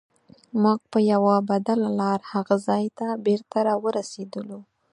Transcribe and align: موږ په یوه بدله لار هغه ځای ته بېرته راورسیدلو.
موږ 0.61 0.79
په 0.91 0.99
یوه 1.11 1.35
بدله 1.49 1.89
لار 1.99 2.19
هغه 2.31 2.55
ځای 2.67 2.85
ته 2.97 3.07
بېرته 3.25 3.57
راورسیدلو. 3.67 4.59